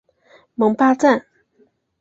[0.55, 1.27] 蒙巴赞。